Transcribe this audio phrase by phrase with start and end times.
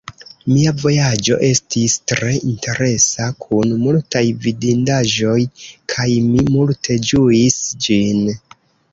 [0.51, 5.35] Mia vojaĝo estis tre interesa kun multaj vidindaĵoj,
[5.93, 8.25] kaj mi multe ĝuis ĝin.